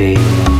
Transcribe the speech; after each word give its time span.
stanovnik 0.00 0.59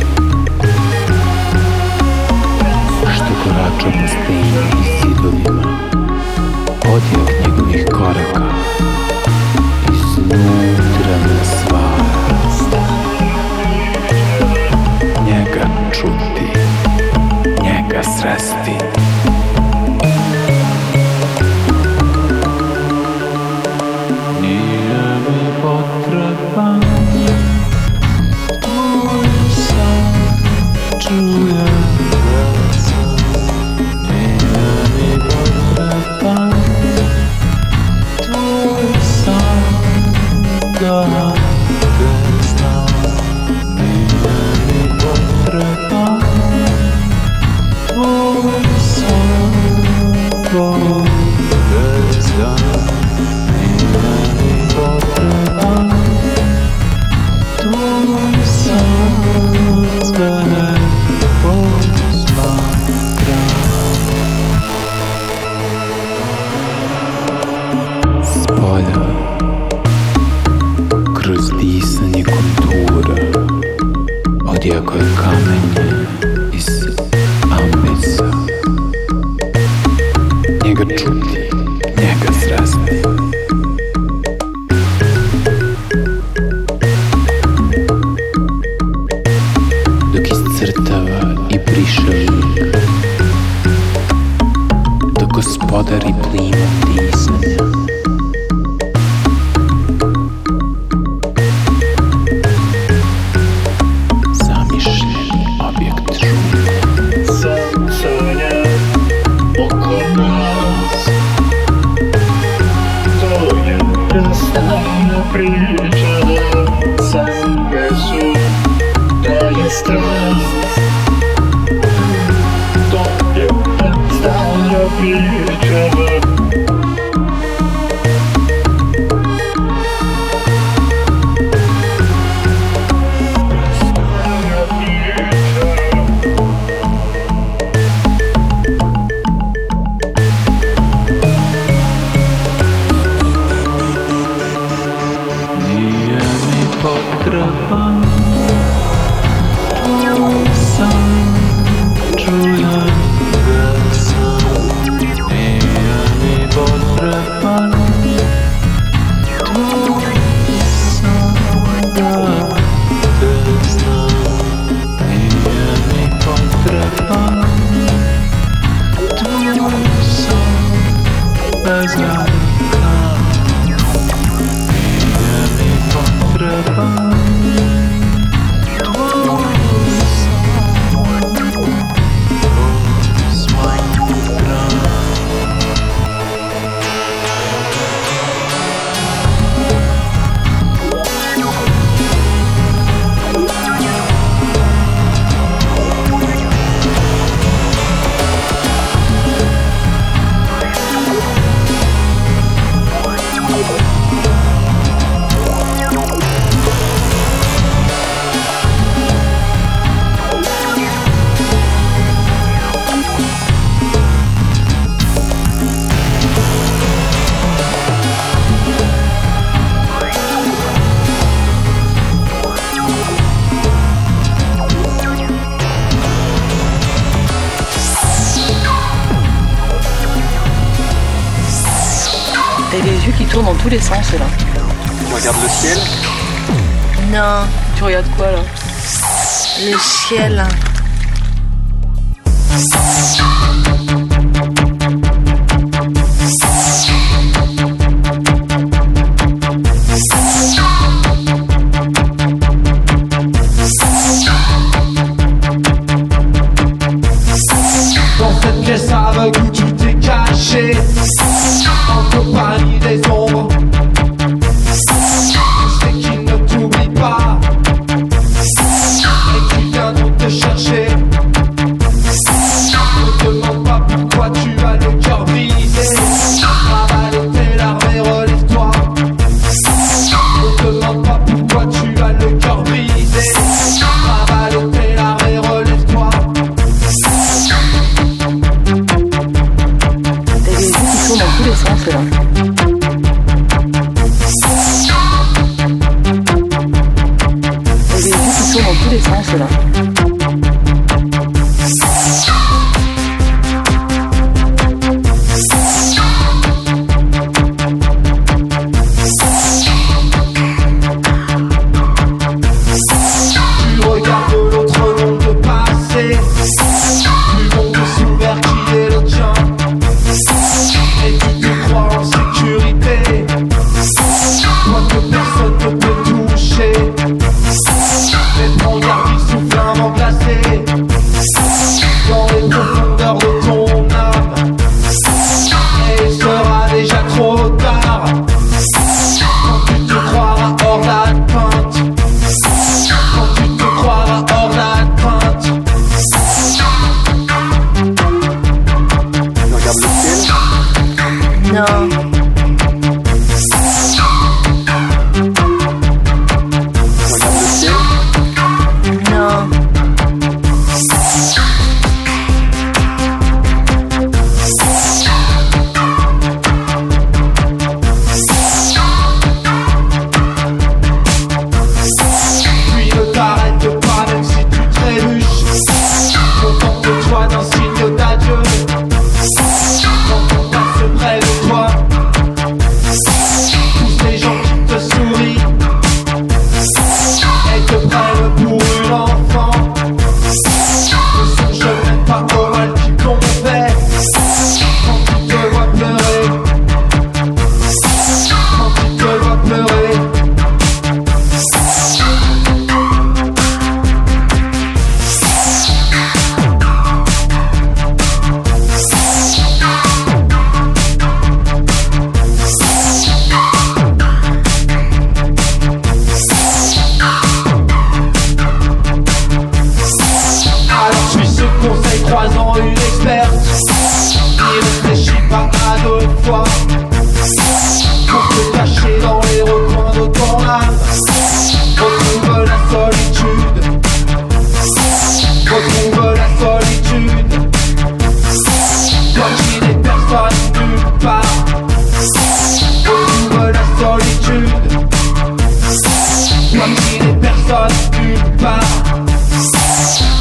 soigner 446.61 446.99
les 446.99 447.15
personnes 447.15 447.77
d'une 447.91 448.37
part 448.37 448.59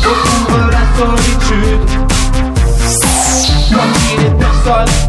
Au 0.04 0.52
de 0.52 0.70
la 0.70 0.85
solitude. 0.97 1.90
Soigner 3.68 4.16
les 4.18 4.30
personnes 4.38 5.00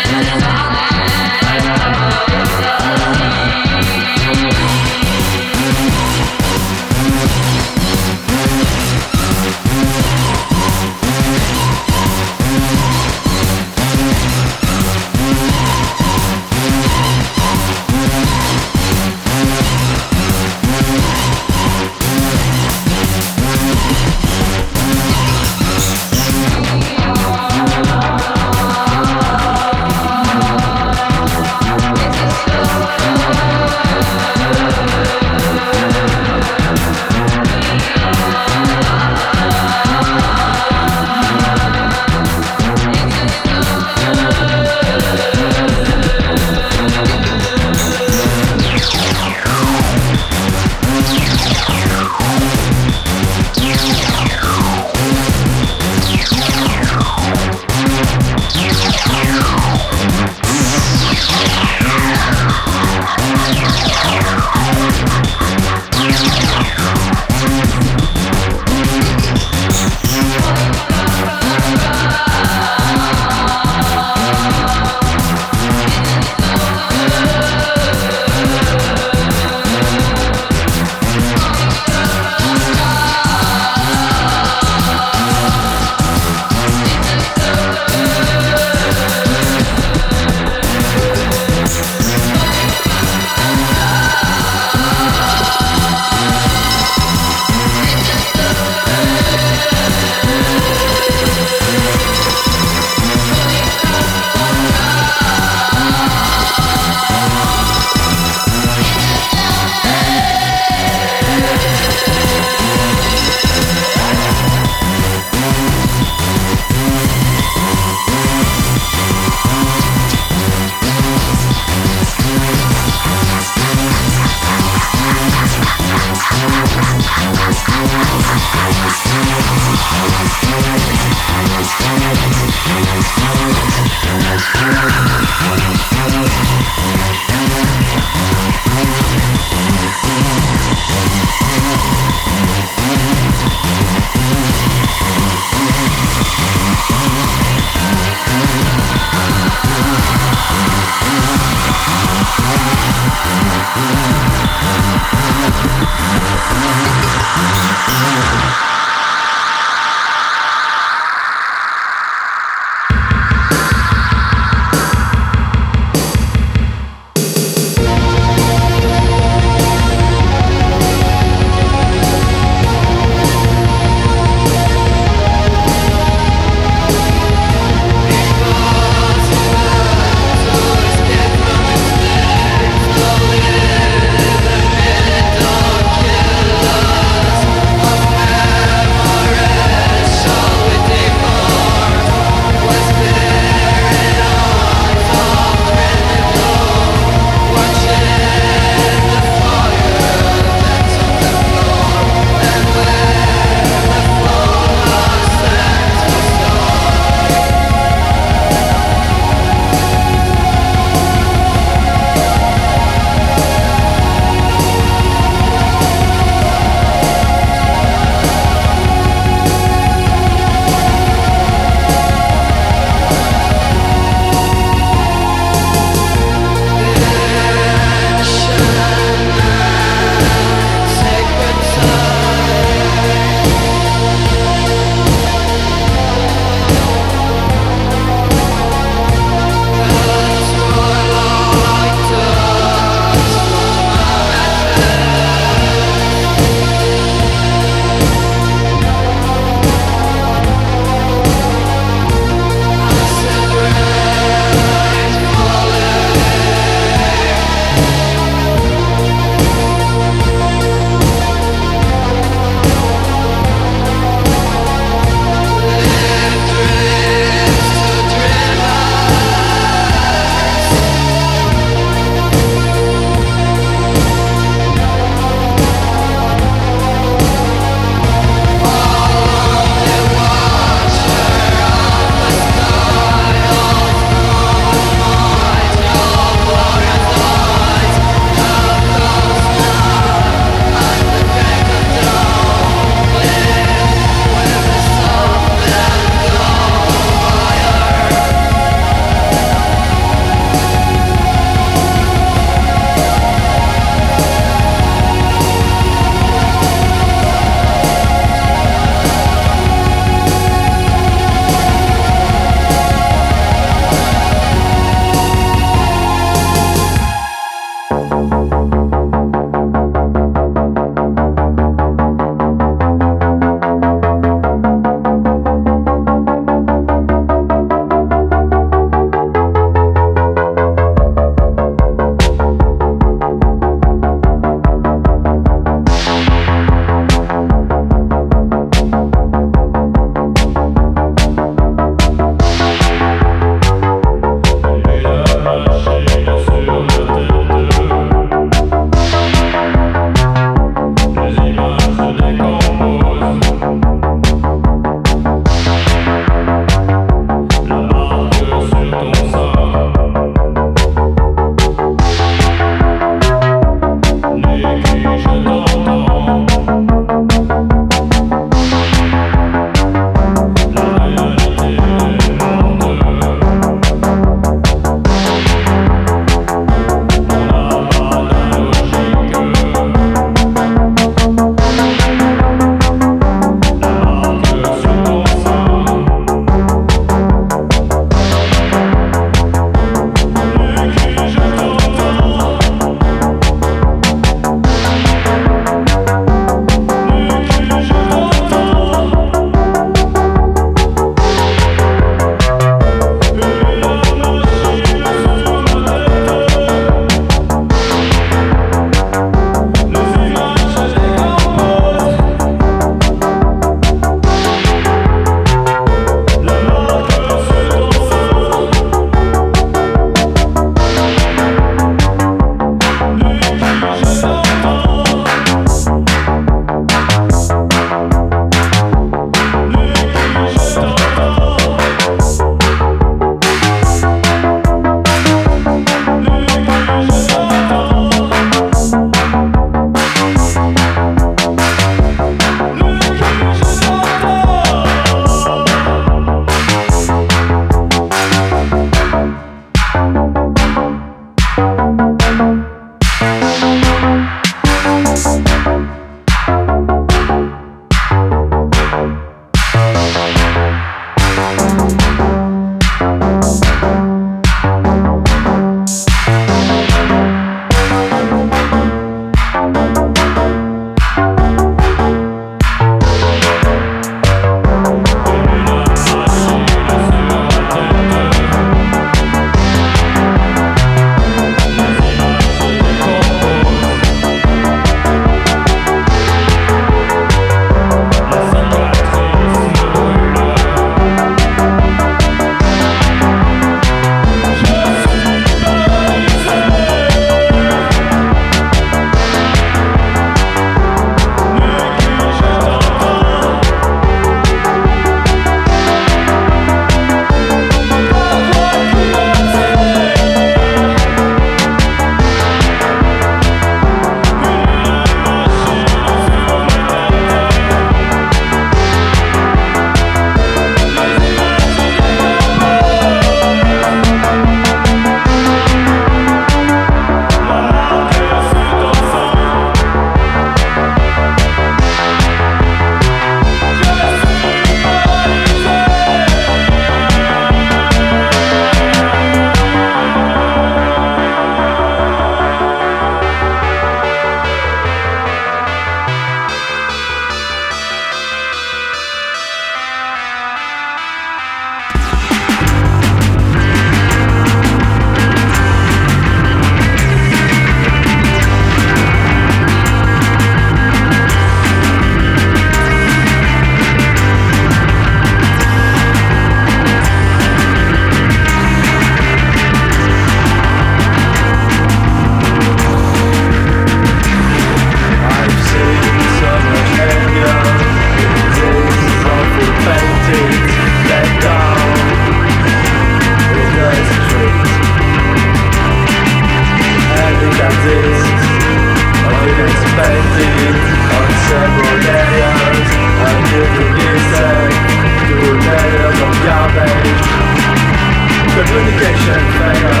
communication 598.71 599.35
failure. 599.59 600.00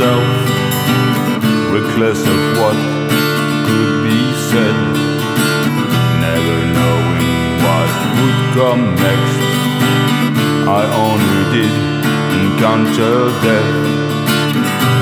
Myself, 0.00 0.24
reckless 1.72 2.20
of 2.24 2.40
what 2.58 2.78
could 3.66 3.92
be 4.04 4.20
said, 4.48 4.78
never 6.24 6.58
knowing 6.76 7.28
what 7.64 7.90
would 8.16 8.40
come 8.56 8.84
next. 8.96 9.40
I 10.64 10.82
only 11.04 11.42
did 11.52 11.74
encounter 12.40 13.28
death. 13.44 13.72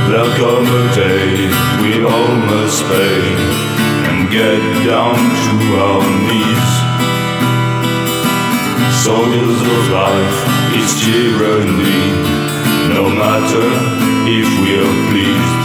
There'll 0.08 0.34
come 0.42 0.66
a 0.66 0.94
day 0.94 1.46
we 1.82 2.02
all 2.04 2.34
must 2.50 2.82
pay 2.90 3.22
and 4.08 4.28
get 4.30 4.60
down 4.84 5.14
to 5.44 5.54
our 5.86 6.02
knees. 6.26 6.72
Soldiers 9.04 9.60
of 9.62 9.90
life, 9.94 10.38
it's 10.74 10.94
tyranny, 11.04 12.02
no 12.94 13.08
matter 13.08 13.97
if 14.30 14.50
we 14.60 14.70
are 14.76 14.94
pleased. 15.08 15.64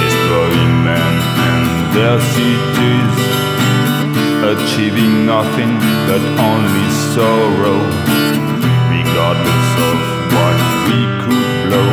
Destroying 0.00 0.74
men 0.88 1.12
and 1.48 1.66
their 1.96 2.18
cities 2.32 3.16
achieving 4.52 5.26
nothing 5.26 5.72
but 6.08 6.22
only 6.48 6.88
sorrow, 7.12 7.80
regardless 8.88 9.68
of 9.88 9.96
what 10.34 10.56
we 10.88 11.00
could 11.22 11.48
blow. 11.66 11.90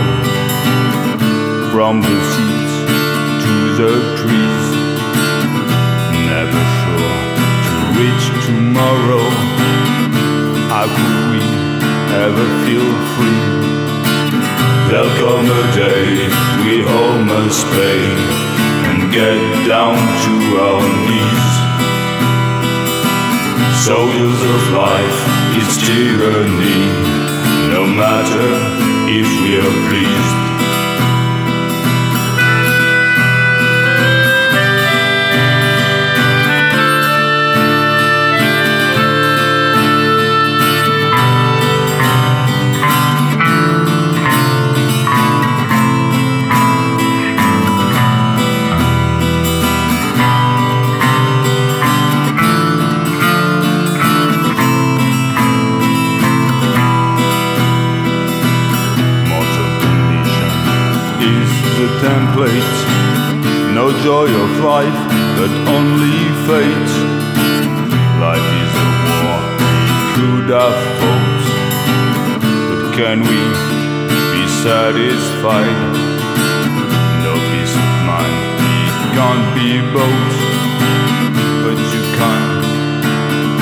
From 1.74 2.00
the 2.00 2.18
seeds 2.32 2.74
to 3.44 3.54
the 3.80 3.94
trees, 4.22 4.67
reach 7.98 8.26
tomorrow. 8.46 9.26
How 10.70 10.86
could 10.86 11.18
we 11.34 11.42
ever 12.26 12.46
feel 12.64 12.90
free? 13.14 13.44
There'll 14.88 15.16
come 15.18 15.48
a 15.50 15.66
day 15.74 16.30
we 16.64 16.86
all 16.86 17.18
must 17.26 17.66
pay 17.74 18.02
and 18.90 19.12
get 19.12 19.40
down 19.68 19.98
to 20.26 20.34
our 20.68 20.86
knees. 21.06 21.48
Soldiers 23.90 24.42
of 24.54 24.62
life, 24.86 25.20
it's 25.58 25.78
tyranny, 25.82 26.82
no 27.74 27.84
matter 28.04 28.48
if 29.10 29.28
we 29.42 29.58
are 29.58 29.76
pleased. 29.90 30.57
No 75.66 77.34
peace 77.50 77.74
of 77.74 77.90
mind, 78.06 78.38
it 78.62 78.94
can't 79.18 79.48
be 79.58 79.82
both. 79.96 80.38
But 81.64 81.78
you 81.94 82.04
can 82.20 82.68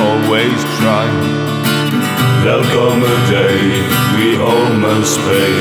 always 0.02 0.60
try. 0.80 1.06
There'll 2.44 2.64
come 2.76 3.02
a 3.02 3.18
day 3.32 3.62
we 4.18 4.38
all 4.38 4.74
must 4.74 5.20
pay 5.20 5.56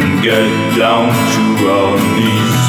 and 0.00 0.22
get 0.22 0.48
down 0.78 1.12
to 1.34 1.44
our 1.76 1.96
knees. 2.16 2.62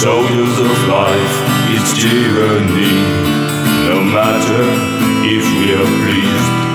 Soldiers 0.00 0.58
of 0.58 0.76
life, 0.88 1.36
it's 1.74 1.92
tyranny, 2.00 2.96
no 3.90 4.02
matter 4.04 4.64
if 5.24 5.44
we 5.58 5.74
are 5.74 6.65